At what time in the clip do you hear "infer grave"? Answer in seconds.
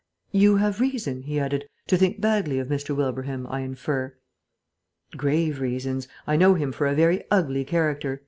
3.59-5.59